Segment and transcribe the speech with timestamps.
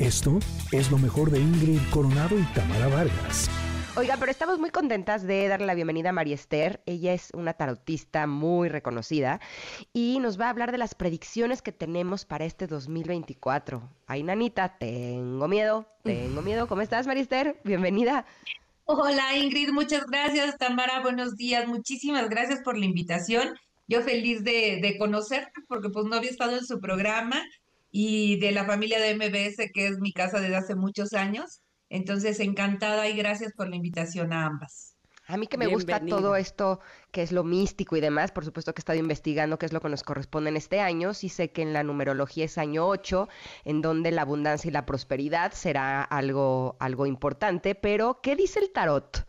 [0.00, 0.38] Esto
[0.72, 3.50] es lo mejor de Ingrid Coronado y Tamara Vargas.
[3.98, 6.80] Oiga, pero estamos muy contentas de darle la bienvenida a María Esther.
[6.86, 9.40] Ella es una tarotista muy reconocida
[9.92, 13.82] y nos va a hablar de las predicciones que tenemos para este 2024.
[14.06, 16.66] Ay, nanita, tengo miedo, tengo miedo.
[16.66, 17.60] ¿Cómo estás, María Esther?
[17.62, 18.24] Bienvenida.
[18.86, 20.56] Hola, Ingrid, muchas gracias.
[20.56, 21.68] Tamara, buenos días.
[21.68, 23.54] Muchísimas gracias por la invitación.
[23.86, 27.42] Yo feliz de, de conocerte porque pues no había estado en su programa
[27.90, 31.60] y de la familia de MBS, que es mi casa desde hace muchos años.
[31.88, 34.96] Entonces, encantada y gracias por la invitación a ambas.
[35.26, 36.80] A mí que me gusta todo esto
[37.12, 39.80] que es lo místico y demás, por supuesto que he estado investigando qué es lo
[39.80, 43.28] que nos corresponde en este año, sí sé que en la numerología es año 8,
[43.64, 48.72] en donde la abundancia y la prosperidad será algo, algo importante, pero ¿qué dice el
[48.72, 49.24] tarot?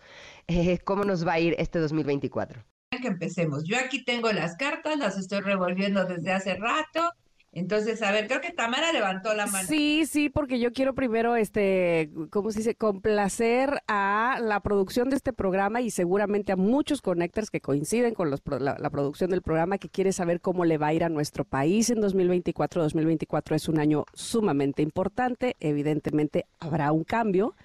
[0.47, 2.63] Eh, ¿Cómo nos va a ir este 2024?
[2.99, 3.63] Que empecemos.
[3.65, 7.13] Yo aquí tengo las cartas, las estoy revolviendo desde hace rato
[7.53, 9.67] entonces, a ver, creo que Tamara levantó la mano.
[9.67, 12.75] Sí, sí, porque yo quiero primero, este, ¿cómo se dice?
[12.75, 18.29] Complacer a la producción de este programa y seguramente a muchos connectors que coinciden con
[18.29, 21.09] los, la, la, producción del programa que quiere saber cómo le va a ir a
[21.09, 22.83] nuestro país en 2024.
[22.83, 25.57] 2024 es un año sumamente importante.
[25.59, 27.55] Evidentemente habrá un cambio.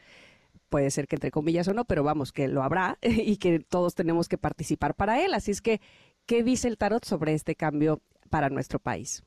[0.68, 3.94] Puede ser que entre comillas o no, pero vamos, que lo habrá y que todos
[3.94, 5.33] tenemos que participar para él.
[5.33, 5.80] Así es que,
[6.27, 9.22] ¿qué dice el tarot sobre este cambio para nuestro país?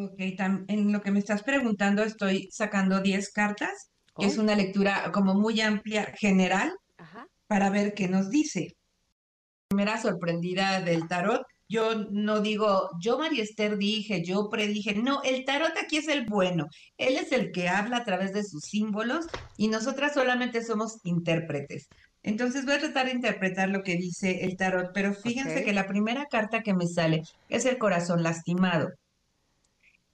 [0.00, 0.14] Ok,
[0.68, 4.42] en lo que me estás preguntando estoy sacando 10 cartas, que es oh.
[4.42, 6.72] una lectura como muy amplia, general,
[7.48, 8.76] para ver qué nos dice.
[9.68, 15.44] Primera sorprendida del tarot, yo no digo, yo María Esther dije, yo predije, no, el
[15.44, 19.26] tarot aquí es el bueno, él es el que habla a través de sus símbolos
[19.56, 21.88] y nosotras solamente somos intérpretes.
[22.22, 25.88] Entonces voy a tratar de interpretar lo que dice el tarot, pero fíjense que la
[25.88, 28.90] primera carta que me sale es el corazón lastimado.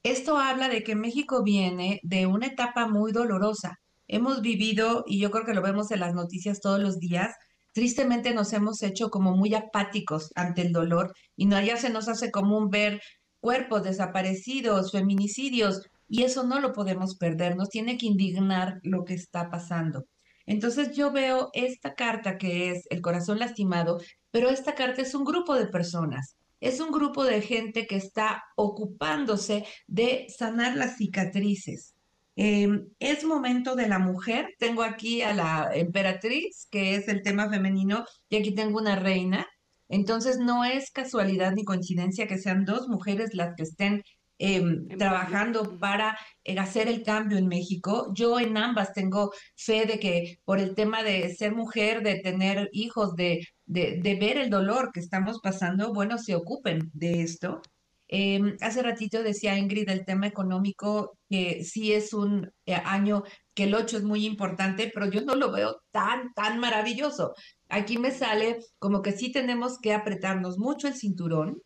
[0.04, 3.80] Esto habla de que México viene de una etapa muy dolorosa.
[4.06, 7.34] Hemos vivido, y yo creo que lo vemos en las noticias todos los días,
[7.72, 12.08] tristemente nos hemos hecho como muy apáticos ante el dolor y no, ya se nos
[12.08, 13.00] hace común ver
[13.40, 19.14] cuerpos desaparecidos, feminicidios, y eso no lo podemos perder, nos tiene que indignar lo que
[19.14, 20.04] está pasando.
[20.44, 23.98] Entonces yo veo esta carta que es el corazón lastimado,
[24.30, 28.42] pero esta carta es un grupo de personas es un grupo de gente que está
[28.56, 31.94] ocupándose de sanar las cicatrices.
[32.36, 34.54] Em, es momento de la mujer.
[34.58, 39.46] Tengo aquí a la emperatriz, que es el tema femenino, y aquí tengo una reina.
[39.88, 44.02] Entonces no es casualidad ni coincidencia que sean dos mujeres las que estén
[44.38, 48.12] em, trabajando para eh, hacer el cambio en México.
[48.14, 52.68] Yo en ambas tengo fe de que por el tema de ser mujer, de tener
[52.72, 57.60] hijos, de, de, ver el dolor que estamos pasando, bueno, se ocupen de esto.
[58.08, 63.24] Em, hace ratito decía Ingrid el tema económico, que sí es un eh, año
[63.54, 67.34] que el 8 es muy importante, pero yo no lo veo tan, tan maravilloso.
[67.68, 71.62] Aquí me sale como que sí tenemos que apretarnos mucho el cinturón,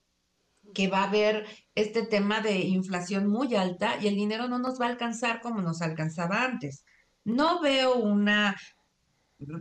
[0.74, 4.80] que va a haber este tema de inflación muy alta y el dinero no nos
[4.80, 6.84] va a alcanzar como nos alcanzaba antes.
[7.24, 8.56] No veo una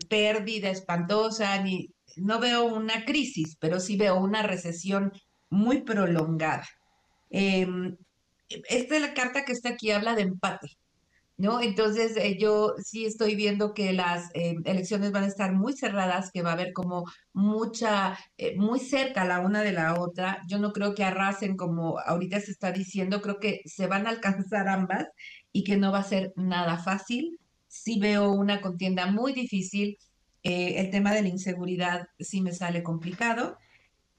[0.09, 5.11] pérdida espantosa, ni no veo una crisis, pero sí veo una recesión
[5.49, 6.65] muy prolongada.
[7.29, 7.97] Em,
[8.49, 10.77] esta es la carta que está aquí, habla de empate.
[11.37, 11.61] ¿No?
[11.61, 16.31] Entonces eh, yo sí estoy viendo que las eh, elecciones van a estar muy cerradas,
[16.31, 20.41] que va a haber como mucha, eh, muy cerca la una de la otra.
[20.47, 24.09] Yo no creo que arrasen como ahorita se está diciendo, creo que se van a
[24.11, 25.07] alcanzar ambas
[25.51, 27.39] y que no va a ser nada fácil.
[27.67, 29.97] Sí veo una contienda muy difícil.
[30.43, 33.57] el tema de la inseguridad sí me sale complicado,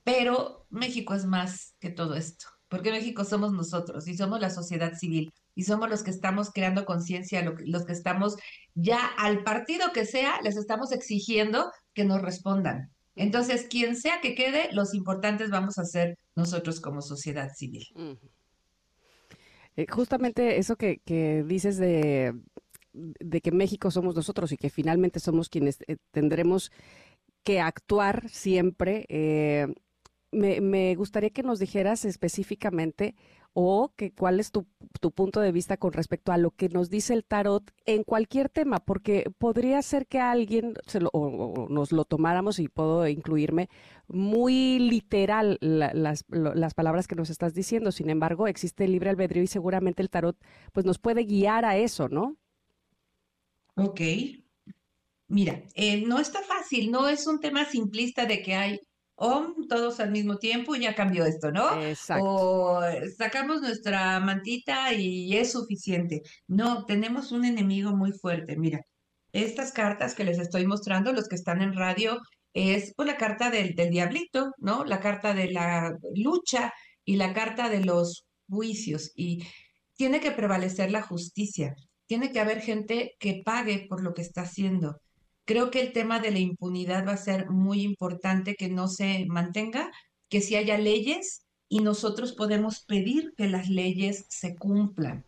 [0.04, 4.94] pero México es más que todo esto, porque México somos nosotros y somos la sociedad
[4.94, 8.36] civil y somos los que estamos creando conciencia, los que estamos
[8.76, 12.92] ya al partido que sea, les estamos exigiendo que nos respondan.
[13.16, 17.84] Entonces, quien sea que quede, los importantes vamos a ser nosotros como sociedad civil.
[19.74, 21.00] Eh, justamente eso que,
[21.44, 22.34] dices de,
[22.92, 26.70] de, que México somos nosotros y que finalmente somos quienes eh, tendremos
[27.42, 29.06] que actuar siempre.
[29.08, 29.66] Eh,
[30.30, 33.16] me, me, gustaría que nos dijeras específicamente
[33.60, 34.68] o que cuál es tu,
[35.10, 38.78] punto de vista con respecto a lo que nos dice el tarot en cualquier tema,
[38.78, 43.68] porque podría ser que alguien se lo, o, nos lo tomáramos y puedo incluirme
[44.06, 47.90] muy literal las, las palabras que nos estás diciendo.
[47.90, 50.36] Sin embargo, existe el libre albedrío y seguramente el tarot
[50.72, 52.36] pues nos puede guiar a eso, ¿no?
[53.74, 54.00] Ok.
[55.26, 58.80] Mira, eh, no está fácil, no es un tema simplista de que hay
[59.20, 61.82] o todos al mismo tiempo ya cambió esto, ¿no?
[61.82, 62.24] Exacto.
[62.24, 62.80] O
[63.16, 66.22] sacamos nuestra mantita y es suficiente.
[66.46, 68.56] No, tenemos un enemigo muy fuerte.
[68.56, 68.80] Mira,
[69.32, 72.18] estas cartas que les estoy mostrando, los que están en radio,
[72.54, 74.84] es pues, la carta del, del diablito, ¿no?
[74.84, 76.72] La carta de la lucha
[77.04, 79.10] y la carta de los juicios.
[79.16, 79.44] Y
[79.96, 81.74] tiene que prevalecer la justicia.
[82.06, 85.00] Tiene que haber gente que pague por lo que está haciendo.
[85.48, 89.24] Creo que el tema de la impunidad va a ser muy importante que no se
[89.28, 89.90] mantenga,
[90.28, 95.24] que si haya leyes y nosotros podemos pedir que las leyes se cumplan.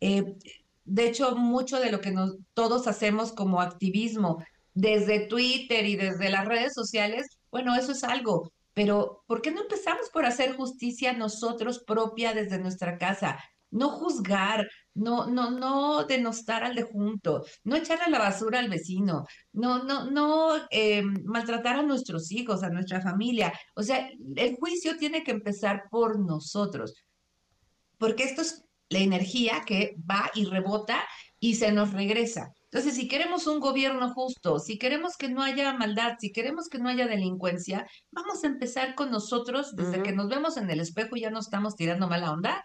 [0.00, 0.36] Eh,
[0.84, 2.14] de hecho, mucho de lo que
[2.52, 8.52] todos hacemos como activismo, desde Twitter y desde las redes sociales, bueno, eso es algo,
[8.74, 13.38] pero ¿por qué no empezamos por hacer justicia nosotros propia desde nuestra casa?
[13.72, 19.26] No juzgar, no, no, no denostar al de junto, no echarle la basura al vecino,
[19.52, 23.52] no, no, no eh, maltratar a nuestros hijos, a nuestra familia.
[23.74, 26.94] O sea, el juicio tiene que empezar por nosotros,
[27.98, 31.02] porque esto es la energía que va y rebota
[31.40, 32.52] y se nos regresa.
[32.64, 36.78] Entonces, si queremos un gobierno justo, si queremos que no haya maldad, si queremos que
[36.78, 41.16] no haya delincuencia, vamos a empezar con nosotros, desde que nos vemos en el espejo
[41.16, 42.64] ya no estamos tirando mala onda,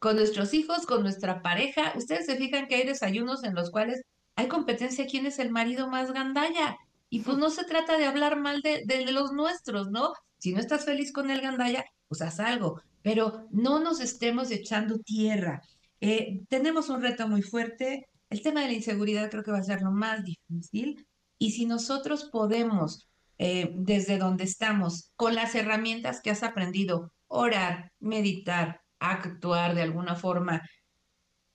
[0.00, 1.92] con nuestros hijos, con nuestra pareja.
[1.96, 4.02] Ustedes se fijan que hay desayunos en los cuales
[4.36, 6.76] hay competencia quién es el marido más gandalla.
[7.10, 10.12] Y pues no se trata de hablar mal de, los nuestros, ¿no?
[10.38, 14.98] Si no estás feliz con el gandalla, pues haz algo pero no nos estemos echando
[14.98, 15.62] tierra.
[16.00, 18.06] Eh, tenemos un reto muy fuerte.
[18.30, 21.06] El tema de la inseguridad creo que va a ser lo más difícil.
[21.38, 23.08] Y si nosotros podemos,
[23.38, 30.14] eh, desde donde estamos, con las herramientas que has aprendido, orar, meditar, actuar de alguna
[30.14, 30.62] forma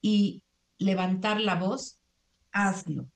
[0.02, 0.44] y
[0.78, 2.00] levantar la voz,
[2.52, 3.10] hazlo.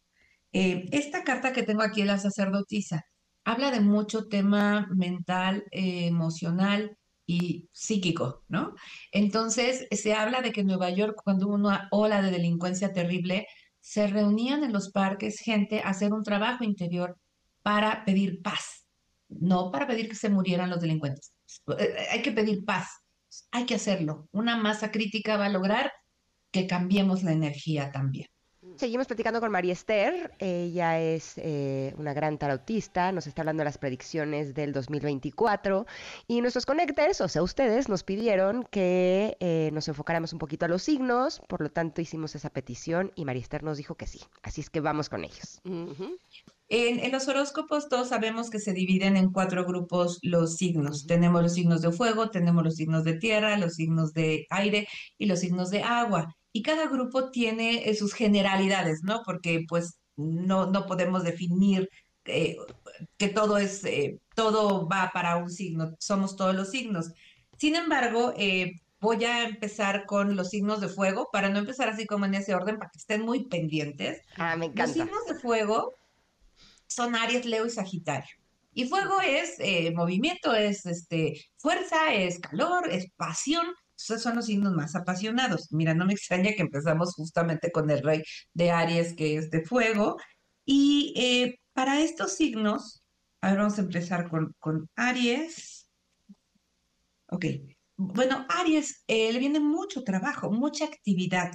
[0.54, 3.06] Eh, esta carta que tengo aquí, la sacerdotisa,
[3.44, 6.98] habla de mucho tema mental, emocional,
[7.28, 8.74] y psíquico, ¿no?
[9.12, 13.48] Entonces, se habla de que en Nueva York, cuando hubo una ola de delincuencia terrible,
[13.82, 17.18] se reunían en los parques gente a hacer un trabajo interior
[17.62, 18.88] para pedir paz,
[19.28, 21.34] no para pedir que se murieran los delincuentes.
[21.78, 22.88] Eh, hay que pedir paz,
[23.52, 24.28] hay que hacerlo.
[24.32, 25.92] Una masa crítica va a lograr
[26.52, 28.28] que cambiemos la energía también.
[28.78, 30.36] Seguimos platicando con María Esther.
[30.38, 33.12] Ella es eh, una gran tarotista.
[33.12, 35.88] Nos está hablando de las predicciones del 2024.
[36.28, 40.68] Y nuestros conectores, o sea, ustedes, nos pidieron que eh, nos enfocáramos un poquito a
[40.68, 41.42] los signos.
[41.48, 44.22] Por lo tanto, hicimos esa petición y María Esther nos dijo que sí.
[44.44, 45.60] Así es que vamos con ellos.
[46.70, 51.08] En, en, los horóscopos todos sabemos que se dividen en cuatro grupos los signos.
[51.08, 54.88] Tenemos los signos de fuego, tenemos los signos de tierra, los signos de aire
[55.18, 59.22] y los signos de agua y cada grupo tiene eh, sus generalidades, ¿no?
[59.24, 61.88] Porque pues no, no podemos definir
[62.26, 62.58] eh,
[63.18, 67.12] que todo es, eh, todo va para un signo, somos todos los signos.
[67.60, 68.34] Sin embargo,
[69.00, 72.56] voy a empezar con los signos de fuego, para no empezar así como en ese
[72.56, 74.24] orden, para que estén muy pendientes.
[74.38, 74.88] Ah, me encanta.
[74.88, 75.94] Los signos de fuego
[76.88, 78.36] son Aries, Leo y Sagitario.
[78.74, 79.60] Y fuego es
[79.94, 83.68] movimiento, es este, fuerza, es calor, es pasión,
[83.98, 85.68] esos son los signos más apasionados.
[85.72, 88.24] Mira, no me extraña que empezamos justamente con el rey
[88.54, 90.18] de Aries, que es de fuego.
[90.66, 93.04] Y eh, para estos signos,
[93.42, 95.90] ahora vamos a empezar con, con Aries.
[97.30, 97.46] Ok.
[97.98, 101.52] Bueno, Aries eh, le viene mucho trabajo, mucha actividad.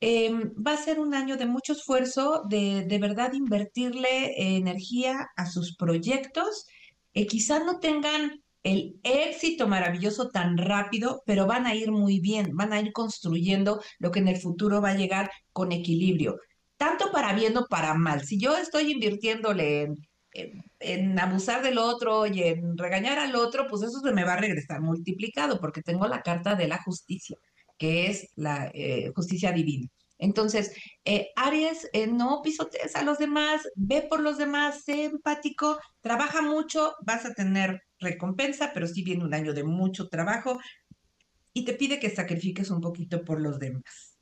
[0.00, 5.46] Em, va a ser un año de mucho esfuerzo, de, de verdad invertirle energía a
[5.46, 6.66] sus proyectos.
[7.14, 12.56] Eh, quizás no tengan el éxito maravilloso tan rápido, pero van a ir muy bien,
[12.56, 16.40] van a ir construyendo lo que en el futuro va a llegar con equilibrio,
[16.78, 18.24] tanto para bien o para mal.
[18.24, 19.90] Si yo estoy invirtiéndole
[20.80, 24.40] en, abusar del otro y en regañar al otro, pues eso se me va a
[24.40, 27.36] regresar multiplicado, porque tengo la carta de la justicia,
[27.78, 29.88] que es la eh, justicia divina.
[30.18, 30.72] Entonces,
[31.04, 36.40] eh, Aries, eh, no pisotees a los demás, ve por los demás, sé empático, trabaja
[36.40, 40.60] mucho, vas a tener recompensa, pero sí viene un año de mucho trabajo
[41.52, 44.18] y te pide que sacrifiques un poquito por los demás.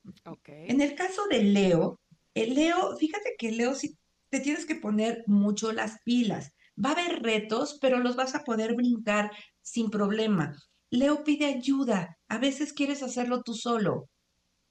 [0.47, 2.01] En el caso de Leo,
[2.35, 3.99] el Leo, fíjate que Leo sí
[4.31, 6.55] te tienes que poner mucho las pilas.
[6.83, 10.57] Va a haber retos, pero los vas a poder brincar sin problema.
[10.91, 12.19] Leo pide ayuda.
[12.29, 14.09] A veces quieres hacerlo tú solo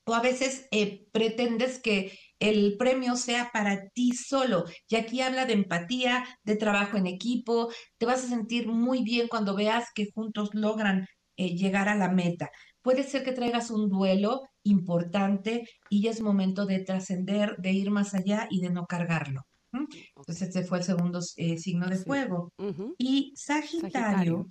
[0.05, 4.65] o a veces eh, pretendes que el premio sea para ti solo.
[4.89, 7.71] Y aquí habla de empatía, de trabajo en equipo.
[7.97, 11.07] Te vas a sentir muy bien cuando veas que juntos logran
[11.37, 12.49] eh, llegar a la meta.
[12.81, 17.91] Puede ser que traigas un duelo importante y ya es momento de trascender, de ir
[17.91, 19.43] más allá y de no cargarlo.
[19.71, 22.51] Entonces este fue el segundo eh, signo de fuego.
[22.97, 24.47] Y Sagitario,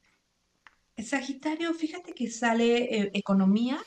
[0.96, 3.78] Sagitario, fíjate que sale eh, economía,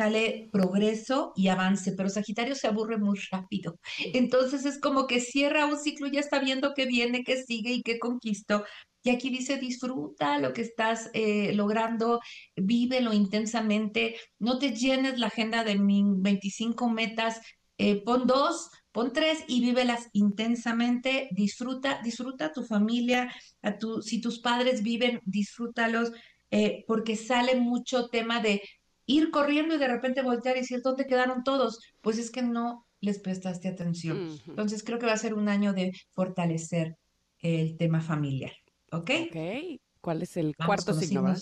[0.00, 3.78] sale progreso y avance, pero Sagitario se aburre muy rápido.
[4.14, 7.82] Entonces es como que cierra un ciclo, ya está viendo qué viene, qué sigue y
[7.82, 8.64] qué conquistó.
[9.02, 12.20] Y aquí dice, disfruta lo que estás eh, logrando,
[12.56, 17.42] vívelo intensamente, no te llenes la agenda de 25 metas,
[17.76, 23.30] eh, pon dos, pon tres y vívelas intensamente, disfruta, disfruta a tu familia,
[23.60, 26.10] a tu, si tus padres viven, disfrútalos,
[26.50, 28.62] eh, porque sale mucho tema de
[29.10, 31.80] ir corriendo y de repente voltear y decir, ¿dónde quedaron todos?
[32.00, 34.38] Pues es que no les prestaste atención.
[34.46, 36.96] Entonces creo que va a ser un año de fortalecer
[37.40, 38.52] el tema familiar.
[38.92, 39.10] ¿Ok?
[39.26, 39.80] Ok.
[40.00, 41.34] ¿Cuál es el cuarto signo?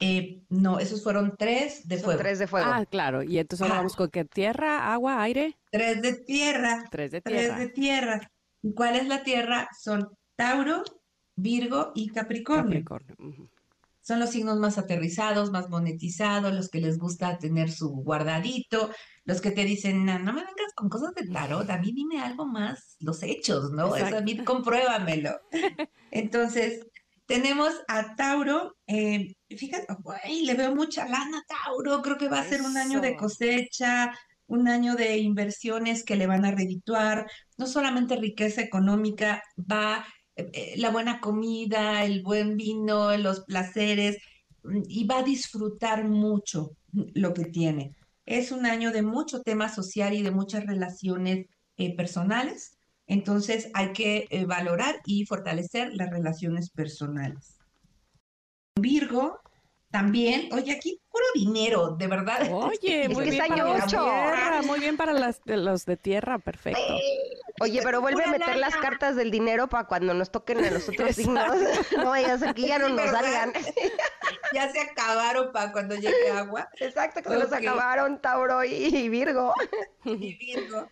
[0.00, 2.20] Eh, no, esos fueron tres de fuego.
[2.20, 2.68] Tres de fuego.
[2.70, 3.22] Ah, claro.
[3.22, 4.24] Y entonces ahora vamos con qué?
[4.24, 5.56] Tierra, agua, aire.
[5.70, 6.84] Tres de tierra.
[6.90, 7.56] Tres de tierra.
[7.56, 8.30] Tres de tierra.
[8.74, 9.68] ¿Cuál es la tierra?
[9.80, 10.82] Son Tauro,
[11.36, 12.84] Virgo y Capricornio.
[12.84, 13.16] Capricornio.
[14.04, 18.90] Son los signos más aterrizados, más monetizados, los que les gusta tener su guardadito,
[19.24, 22.44] los que te dicen, no, me vengas con cosas de tarot, a mí dime algo
[22.44, 23.96] más, los hechos, ¿no?
[23.96, 25.30] Eso a mí compruébamelo.
[26.10, 26.86] Entonces,
[27.24, 29.86] tenemos a Tauro, eh, fíjate,
[30.42, 34.12] le veo mucha lana a Tauro, creo que va a ser un año de cosecha,
[34.46, 40.13] un año de inversiones que le van a redituar, no solamente riqueza económica, va eh,
[40.76, 44.18] la buena comida, el buen vino, los placeres,
[44.62, 47.94] mm, y va a disfrutar mucho lo que tiene.
[48.26, 51.46] Es un año de mucho tema social y de muchas relaciones
[51.96, 57.58] personales entonces hay que eh, valorar y fortalecer las relaciones personales.
[58.80, 59.40] Virgo,
[59.90, 62.48] también, oye, aquí puro dinero, de verdad.
[62.50, 66.80] Oye, muy bien para tierra, muy bien para las, los de tierra, perfecto.
[67.60, 70.88] Oye, pero vuelve a meter las cartas del dinero para cuando nos toquen a los
[70.88, 71.44] otros signos.
[71.96, 73.52] No vaya a que ya no nos salgan.
[74.52, 76.68] ya se acabaron para cuando llegue agua.
[76.80, 79.54] Exacto, que se nos acabaron Tauro y Virgo.
[80.04, 80.88] Y Virgo.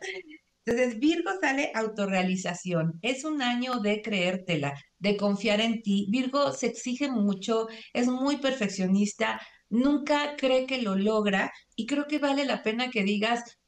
[0.64, 2.99] Entonces, Virgo sale autorrealización.
[3.02, 6.07] Es un año de creértela, de confiar en ti.
[6.11, 12.19] Virgo se exige mucho, es muy perfeccionista, nunca cree que lo logra y creo que
[12.19, 13.59] vale la pena que digas,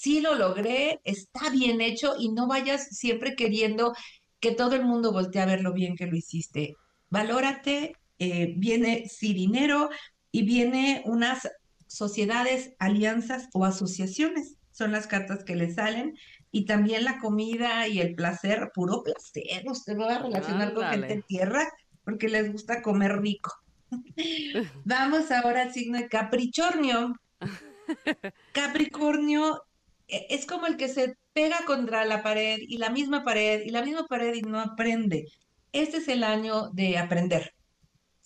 [0.00, 3.94] sí lo logré, está bien hecho y no vayas siempre queriendo
[4.40, 6.74] que todo el mundo voltee a ver lo bien que lo hiciste.
[7.10, 9.90] Valórate, eh, viene sí dinero
[10.30, 11.48] y viene unas
[11.86, 16.18] sociedades, alianzas o asociaciones son las cartas que le salen.
[16.52, 19.64] Y también la comida y el placer, puro placer.
[19.66, 21.66] Usted va a relacionar con gente en tierra
[22.04, 23.52] porque les gusta comer rico.
[24.84, 27.14] Vamos ahora al signo de Capricornio.
[28.52, 29.62] Capricornio
[30.08, 33.82] es como el que se pega contra la pared y la misma pared y la
[33.82, 35.26] misma pared y no aprende.
[35.72, 37.54] Este es el año de aprender,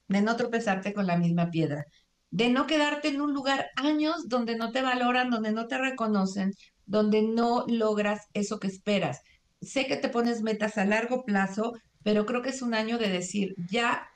[0.09, 1.87] de no tropezarte con la misma piedra
[2.31, 6.55] de no quedarte en un lugar años donde no te valoran, donde no te reconocen,
[6.87, 9.23] donde no logras eso que esperas.
[9.61, 11.73] Sé que te pones metas a largo plazo,
[12.03, 14.09] pero creo que es un año de decir, ya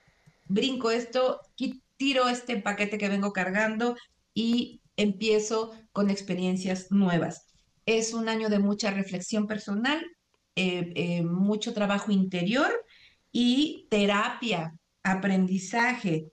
[0.47, 1.41] brinco esto,
[1.97, 3.97] tiro este paquete que vengo cargando
[4.33, 7.54] y empiezo con experiencias nuevas.
[7.87, 10.05] Es un año de mucha reflexión personal,
[10.57, 12.71] eh, eh, mucho trabajo interior
[13.33, 16.29] y terapia, aprendizaje,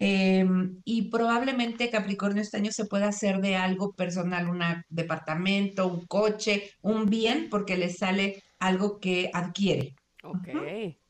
[0.00, 6.06] Em, y probablemente Capricornio este año se pueda hacer de algo personal, un departamento, un
[6.06, 9.96] coche, un bien, porque le sale algo que adquiere.
[10.22, 10.48] Ok,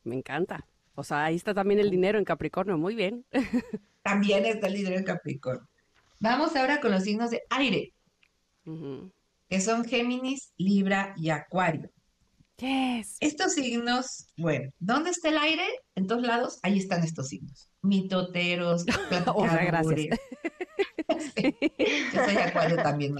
[0.03, 0.65] me encanta.
[0.95, 3.25] O sea, ahí está también el dinero en Capricornio, muy bien.
[4.01, 5.67] también está el dinero en Capricornio.
[6.19, 7.93] Vamos ahora con los signos de aire,
[9.49, 11.89] que son Géminis, Libra y Acuario.
[13.21, 15.63] Estos signos, bueno, ¿dónde está el aire?
[15.95, 17.69] En todos lados, ahí están estos signos.
[17.81, 20.09] Mitoteros, platicadores.
[22.13, 23.15] Yo soy acuario también,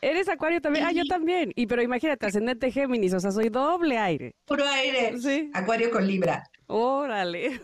[0.00, 0.84] ¿Eres acuario también?
[0.86, 1.52] Ah, yo también.
[1.54, 4.34] Y pero imagínate, ascendente Géminis, o sea, soy doble aire.
[4.44, 5.18] Puro aire.
[5.18, 5.50] Sí.
[5.52, 6.44] Acuario con Libra.
[6.66, 7.60] Órale.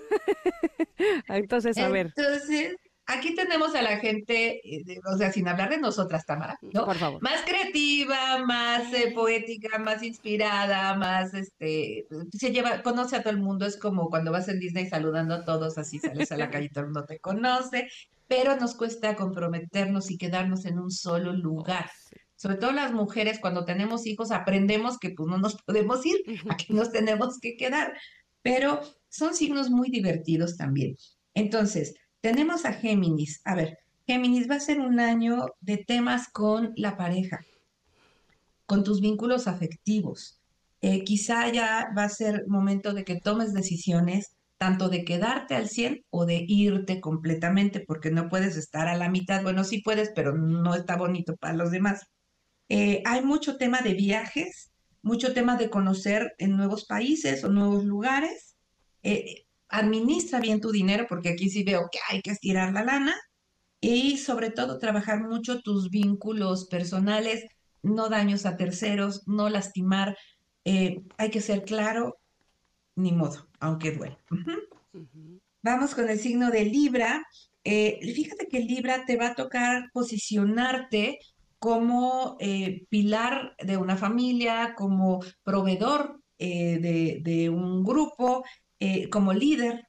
[1.28, 2.12] Entonces, a ver.
[2.16, 6.84] Entonces, aquí tenemos a la gente, eh, o sea, sin hablar de nosotras, Tamara, ¿no?
[6.84, 7.22] Por favor.
[7.22, 13.40] Más creativa, más eh, poética, más inspirada, más, este, se lleva, conoce a todo el
[13.40, 16.66] mundo, es como cuando vas en Disney saludando a todos, así sales a la calle
[16.66, 17.88] y todo el mundo te conoce,
[18.28, 21.90] pero nos cuesta comprometernos y quedarnos en un solo lugar.
[22.36, 26.16] Sobre todo las mujeres, cuando tenemos hijos, aprendemos que pues no nos podemos ir,
[26.50, 27.92] aquí nos tenemos que quedar,
[28.42, 30.96] pero son signos muy divertidos también.
[31.34, 33.42] Entonces, tenemos a Géminis.
[33.44, 37.40] A ver, Géminis va a ser un año de temas con la pareja,
[38.66, 40.38] con tus vínculos afectivos.
[40.84, 45.68] eh, quizá ya va a ser momento de que tomes decisiones tanto de quedarte al
[45.68, 49.42] 100 o de irte completamente, porque no puedes estar a la mitad.
[49.42, 52.06] Bueno, sí puedes, pero no está bonito para los demás.
[52.68, 57.84] Eh, hay mucho tema de viajes, mucho tema de conocer en nuevos países o nuevos
[57.84, 58.56] lugares.
[59.02, 59.41] Eh,
[59.72, 63.14] administra bien tu dinero, porque aquí sí veo que hay que estirar la lana.
[63.80, 67.46] Y sobre todo trabajar mucho tus vínculos personales,
[67.82, 70.16] no daños a terceros, no lastimar.
[70.64, 72.18] Eh, hay que ser claro,
[72.94, 74.18] ni modo, aunque duele.
[75.62, 77.26] Vamos con el signo de Libra.
[77.64, 81.18] Eh, fíjate que Libra te va a tocar posicionarte
[81.58, 88.42] como eh, pilar de una familia, como proveedor de, un grupo,
[89.10, 89.88] como líder.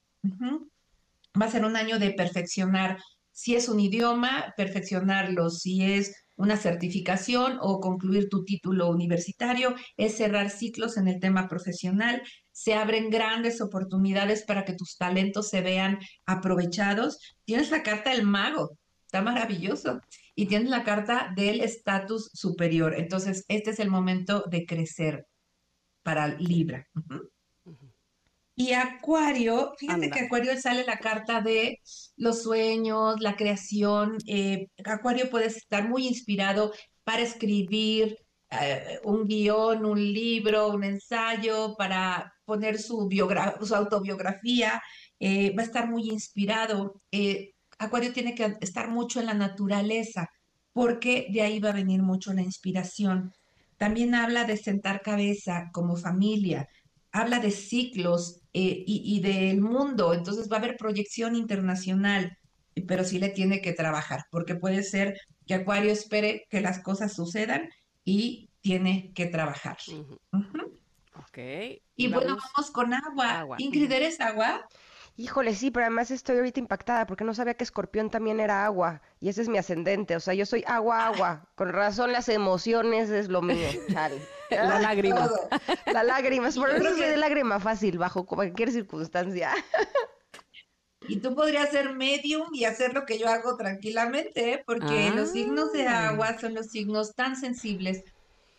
[1.40, 2.98] Va a ser un año de perfeccionar
[3.34, 5.50] si es un idioma, perfeccionarlo.
[5.50, 11.50] Si es una certificación o concluir tu título universitario, es cerrar ciclos en el tema
[11.50, 12.22] profesional.
[12.52, 17.20] Se abren grandes oportunidades para que tus talentos se vean aprovechados.
[17.44, 20.00] Tienes la carta del mago, está maravilloso.
[20.36, 22.96] Y tienes la carta del estatus superior.
[22.96, 25.28] Entonces, este es el momento de crecer
[26.04, 26.88] para Libra.
[28.56, 31.80] Y Acuario, fíjate que Acuario sale la carta de
[32.18, 34.18] los sueños, la creación.
[34.28, 36.72] Eh, Acuario puede estar muy inspirado
[37.04, 38.16] para escribir
[38.52, 43.10] eh, un guion, un libro, un ensayo, para poner su,
[43.64, 44.82] su autobiografía.
[45.20, 47.02] Eh, va a estar muy inspirado.
[47.80, 50.30] Acuario tiene que estar mucho en la naturaleza,
[50.74, 53.34] porque de ahí va a venir mucho la inspiración.
[53.78, 56.68] También habla de sentar cabeza como familia,
[57.14, 62.38] habla de ciclos eh, y, del mundo, entonces va a haber proyección internacional,
[62.88, 67.14] pero sí le tiene que trabajar, porque puede ser que Acuario espere que las cosas
[67.14, 67.70] sucedan
[68.04, 69.78] y tiene que trabajar.
[71.96, 73.56] Y bueno, vamos con agua.
[73.60, 74.68] Ingrid, ¿eres agua?
[75.16, 79.04] Híjole, sí, pero además estoy ahorita impactada porque no sabía que escorpión también era agua
[79.20, 83.12] y ese es mi ascendente, o sea, yo soy agua, agua, con razón las emociones
[83.12, 84.20] es lo mío, chale.
[84.56, 85.30] La lágrima.
[85.86, 89.52] La lágrima, por eso soy de lágrima fácil, bajo cualquier circunstancia.
[91.08, 94.64] Y tú podrías ser medium y hacer lo que yo hago tranquilamente, ¿eh?
[94.66, 96.10] porque los signos de ah.
[96.10, 98.04] agua son los signos tan sensibles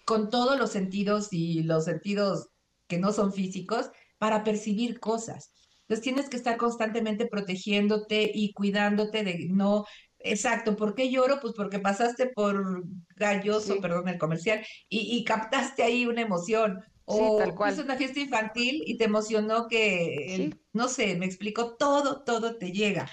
[0.05, 2.49] con todos los sentidos y los sentidos
[2.87, 5.53] que no son físicos para percibir cosas.
[5.83, 9.87] Entonces tienes que estar constantemente protegiéndote y cuidándote de no
[10.27, 11.39] Exacto, ¿por qué lloro?
[11.41, 12.83] Pues porque pasaste por
[13.15, 16.83] galloso, perdón, el comercial, y, captaste ahí una emoción.
[17.05, 17.79] O sí, tal cual.
[17.81, 23.11] una fiesta infantil y te emocionó que, no sé, me explico, todo, todo te llega.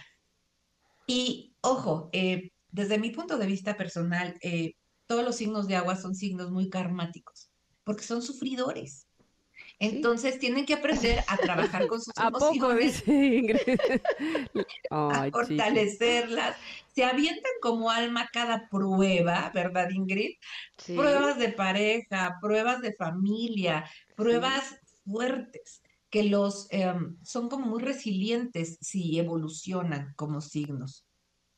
[1.06, 5.98] Y ojo, eh, desde mi punto de vista personal, eh, todos los signos de agua
[5.98, 7.52] son signos muy karmáticos,
[7.84, 9.06] porque son sufridores.
[9.82, 13.04] Entonces tienen que aprender a trabajar con sus ¿A emociones,
[14.92, 16.56] a fortalecerlas.
[16.94, 20.36] Se avientan como alma cada prueba, ¿verdad, Ingrid?
[20.86, 28.78] Pruebas de pareja, pruebas de familia, pruebas fuertes que los em, son como muy resilientes
[28.82, 31.08] si evolucionan como signos.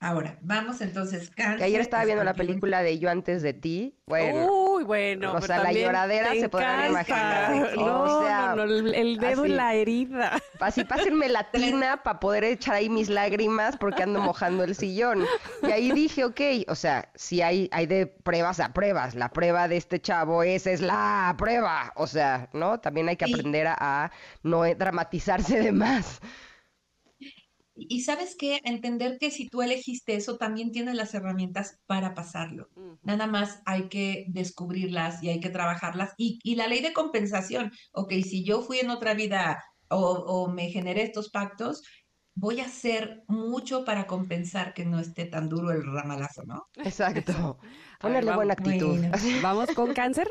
[0.04, 1.60] Ahora, vamos entonces, cáncer.
[1.60, 3.96] Que ayer estaba viendo la película de Yo antes de ti.
[4.06, 4.52] Bueno.
[4.52, 5.34] Uy, bueno.
[5.34, 7.78] O sea, la lloradera se podrán imaginar.
[7.78, 10.42] No, o sea, no, el dedo en la herida.
[10.60, 15.26] Así pásenme la tina para poder echar ahí mis lágrimas porque ando mojando el sillón.
[15.62, 19.16] Y ahí dije, ok, o sea, si hay, hay de pruebas a pruebas.
[19.16, 21.94] La prueba de este chavo, esa es la prueba.
[21.96, 22.78] O sea, ¿no?
[22.82, 24.12] También hay que aprender a, a
[24.44, 26.20] no dramatizarse de más.
[27.76, 32.70] Y sabes qué, entender que si tú elegiste eso, también tienes las herramientas para pasarlo.
[33.02, 36.14] Nada más hay que descubrirlas y hay que trabajarlas.
[36.18, 41.04] Y, la ley de compensación, ok, si yo fui en otra vida o, me generé
[41.04, 41.84] estos pactos,
[42.36, 46.68] voy a hacer mucho para compensar que no esté tan duro el ramalazo, ¿no?
[46.78, 47.60] Exacto.
[48.00, 49.00] Ponerle buena actitud.
[49.42, 50.30] ¿Vamos con cáncer?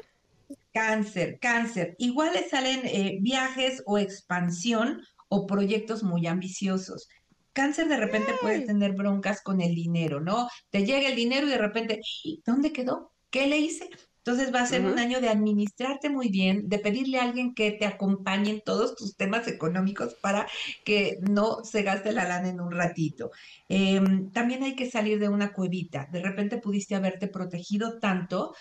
[0.72, 1.96] Cáncer, cáncer.
[1.98, 7.08] Igual le salen eh, viajes o expansión o proyectos muy ambiciosos
[7.52, 10.48] cáncer de repente puede tener broncas con el dinero, ¿no?
[10.70, 12.00] Te llega el dinero y de repente,
[12.44, 13.12] ¿dónde quedó?
[13.30, 13.88] ¿Qué le hice?
[14.24, 17.72] Entonces va a ser un año de administrarte muy bien, de pedirle a alguien que
[17.72, 20.46] te acompañe en todos tus temas económicos para
[20.84, 23.32] que no se gaste la lana en un ratito.
[23.68, 26.08] Em, también hay que salir de una cuevita.
[26.12, 28.54] De repente pudiste haberte protegido tanto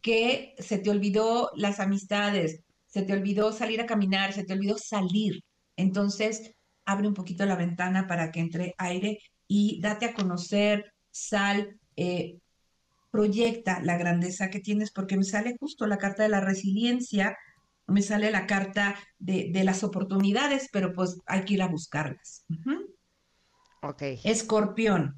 [0.00, 4.78] que se te olvidó las amistades, se te olvidó salir a caminar, se te olvidó
[4.78, 5.42] salir.
[5.76, 6.54] Entonces,
[6.88, 12.38] abre un poquito la ventana para que entre aire y date a conocer, sal, eh,
[13.10, 17.36] proyecta la grandeza que tienes, porque me sale justo la carta de la resiliencia
[17.88, 22.44] me sale la carta de, las oportunidades, pero pues hay que ir a buscarlas.
[23.82, 24.02] Ok.
[24.24, 25.16] Escorpión.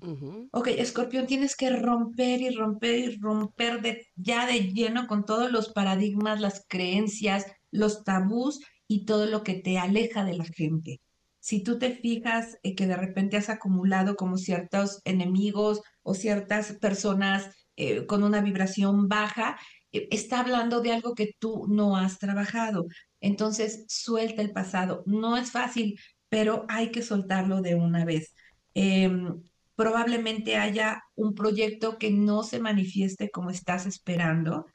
[0.53, 5.51] Ok, escorpión, tienes que romper y romper y romper de, ya de lleno con todos
[5.51, 11.01] los paradigmas, las creencias, los tabús y todo lo que te aleja de la gente.
[11.41, 16.75] Si tú te fijas eh, que de repente has acumulado como ciertos enemigos o ciertas
[16.75, 19.59] personas eh, con una vibración baja,
[19.93, 22.87] eh, está hablando de algo que tú no has trabajado.
[23.21, 25.03] Entonces, suelta el pasado.
[25.07, 25.99] No es fácil,
[26.29, 28.35] pero hay que soltarlo de una vez.
[28.75, 29.43] Em,
[29.75, 34.67] probablemente haya un proyecto que no se manifieste como estás esperando.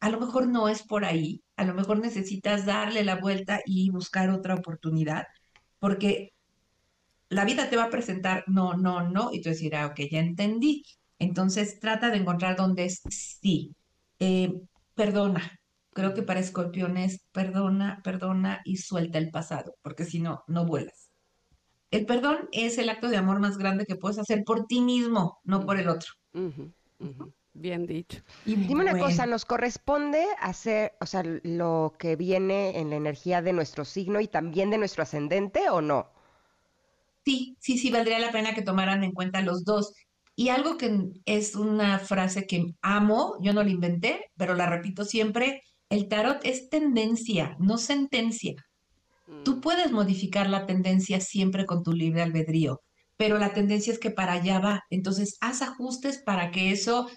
[0.00, 3.90] A lo mejor no es por ahí, a lo mejor necesitas darle la vuelta y
[3.90, 5.26] buscar otra oportunidad,
[5.80, 6.32] porque
[7.28, 10.84] la vida te va a presentar no, no, no, y tú decirás, ok, ya entendí.
[11.18, 13.74] Entonces trata de encontrar dónde es sí.
[14.18, 14.52] Eh,
[14.94, 15.58] perdona.
[15.92, 21.10] Creo que para escorpiones, perdona, perdona y suelta el pasado, porque si no, no vuelas.
[21.90, 25.40] El perdón es el acto de amor más grande que puedes hacer por ti mismo,
[25.42, 26.12] no por el otro.
[27.52, 28.22] Bien dicho.
[28.46, 33.42] Y dime una cosa, ¿nos corresponde hacer, o sea, lo que viene en la energía
[33.42, 36.08] de nuestro signo y también de nuestro ascendente o no?
[37.24, 39.92] Sí, sí, sí, valdría la pena que tomaran en cuenta los dos.
[40.36, 45.04] Y algo que es una frase que amo, yo no la inventé, pero la repito
[45.04, 48.54] siempre, el tarot es tendencia, no sentencia.
[49.44, 49.60] Tú mm.
[49.60, 52.80] puedes modificar la tendencia siempre con tu libre albedrío,
[53.16, 54.84] pero la tendencia es que para allá va.
[54.88, 57.08] Entonces, haz ajustes para que eso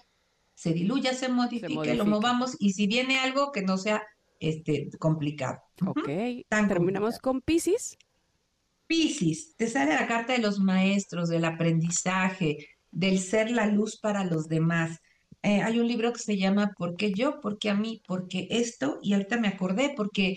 [0.54, 4.02] se diluya, se modifique, lo movamos y si viene algo que no sea
[4.40, 5.60] este, complicado.
[5.86, 6.08] Ok.
[6.48, 7.96] Terminamos con Pisces.
[8.86, 14.24] Pisces, te sale la carta de los maestros, del aprendizaje, del ser la luz para
[14.24, 14.98] los demás.
[15.42, 17.40] Eh, hay un libro que se llama ¿Por qué yo?
[17.40, 18.02] ¿Por qué a mí?
[18.06, 18.98] ¿Por qué esto?
[19.02, 20.36] Y ahorita me acordé porque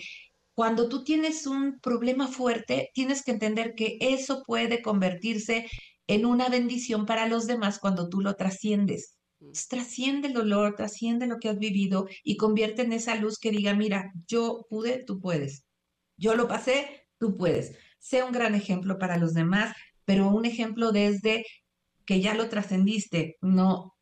[0.54, 5.66] cuando tú tienes un problema fuerte, tienes que entender que eso puede convertirse
[6.08, 9.17] en una bendición para los demás cuando tú lo trasciendes.
[9.40, 9.52] Mm.
[9.68, 13.74] Trasciende el dolor, trasciende lo que has vivido y convierte en esa luz que diga,
[13.74, 15.64] mira, yo pude, tú puedes.
[16.16, 17.76] Yo lo pasé, tú puedes.
[17.98, 19.74] Sea un gran ejemplo para los demás,
[20.04, 21.44] pero un ejemplo desde
[22.04, 23.94] que ya lo trascendiste, no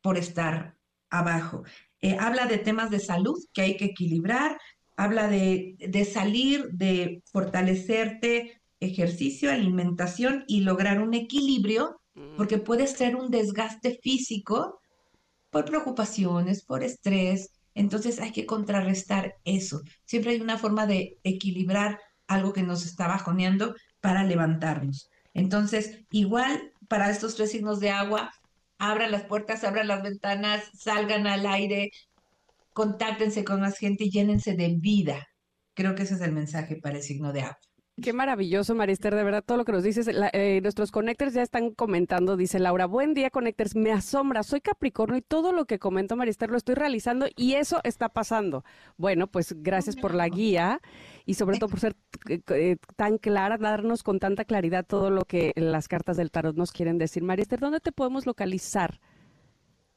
[0.00, 0.76] por estar
[1.10, 1.64] abajo.
[2.00, 4.58] Eh, habla de temas de salud que hay que equilibrar,
[4.96, 12.01] habla de, de salir, de fortalecerte, ejercicio, alimentación y lograr un equilibrio.
[12.36, 14.80] Porque puede ser un desgaste físico
[15.50, 17.50] por preocupaciones, por estrés.
[17.74, 19.82] Entonces hay que contrarrestar eso.
[20.04, 25.10] Siempre hay una forma de equilibrar algo que nos está bajoneando para levantarnos.
[25.34, 28.30] Entonces, igual para estos tres signos de agua,
[28.78, 31.90] abran las puertas, abran las ventanas, salgan al aire,
[32.72, 35.26] contáctense con más gente y llénense de vida.
[35.74, 37.58] Creo que ese es el mensaje para el signo de agua.
[38.00, 40.08] Qué maravilloso, Marister, de verdad, todo lo que nos dices.
[40.32, 45.18] Eh, nuestros connectors ya están comentando, dice Laura, buen día, connectors, me asombra, soy Capricornio
[45.18, 48.64] y todo lo que comentó Marister lo estoy realizando y eso está pasando.
[48.96, 50.80] Bueno, pues gracias por la guía
[51.26, 51.94] y sobre todo por ser
[52.30, 56.56] eh, eh, tan clara, darnos con tanta claridad todo lo que las cartas del tarot
[56.56, 57.22] nos quieren decir.
[57.22, 59.00] Mariester, ¿dónde te podemos localizar?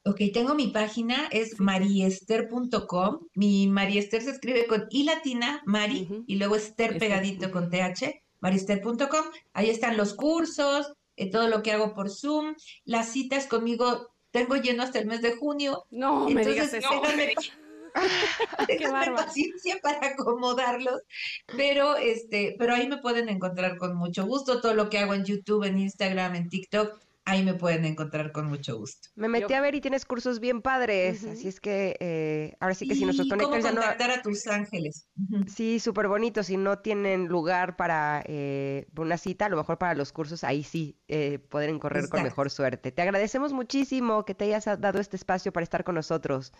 [0.07, 3.27] Ok, tengo mi página, es mariester.com.
[3.33, 9.25] Mi Mariester se escribe con I latina, Mari, y luego Ester pegadito con TH, mariester.com.
[9.53, 14.57] Ahí están los cursos, eh, todo lo que hago por Zoom, las citas conmigo tengo
[14.57, 15.85] lleno hasta el mes de junio.
[15.89, 16.87] No, me digas eso.
[18.67, 18.77] Qué
[19.15, 21.01] paciencia para acomodarlos,
[21.55, 25.25] pero este, pero ahí me pueden encontrar con mucho gusto todo lo que hago en
[25.25, 27.04] YouTube, en Instagram, en TikTok.
[27.27, 29.09] Ahí me pueden encontrar con mucho gusto.
[29.15, 32.88] Me metí a ver y tienes cursos bien padres, así es que eh, ahora sí
[32.88, 33.81] que si nuestros conectores ya no...
[33.81, 35.07] contactar a tus ángeles.
[35.47, 36.43] Sí, súper bonito.
[36.43, 40.63] Si no tienen lugar para eh, una cita, a lo mejor para los cursos, ahí
[40.63, 42.91] sí eh, pueden correr con mejor suerte.
[42.91, 46.53] Te agradecemos muchísimo que te hayas dado este espacio para estar con nosotros.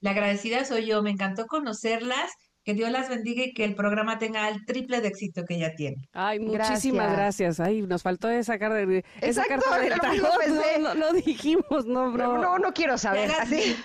[0.00, 2.32] La agradecida soy yo, me encantó conocerlas.
[2.66, 5.76] Que Dios las bendiga y que el programa tenga el triple de éxito que ya
[5.76, 6.08] tiene.
[6.12, 7.60] Ay, muchísimas gracias.
[7.60, 9.88] Ay, nos faltó esa carta de esa carta de
[10.80, 12.38] no, no, dijimos, no, bro.
[12.38, 13.30] No, no quiero saber.
[13.30, 13.76] Ya las, vi.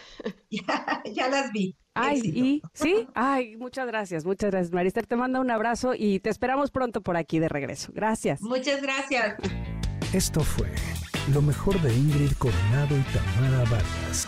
[1.13, 1.75] Ya, las vi.
[1.93, 4.71] Ay, y sí, ay, muchas gracias, muchas gracias.
[4.71, 7.91] Marister te manda un abrazo y te esperamos pronto por aquí de regreso.
[7.93, 8.41] Gracias.
[8.41, 9.35] Muchas gracias.
[10.11, 10.69] Esto fue
[11.31, 14.27] lo mejor de Ingrid Coronado y Tamara Vargas.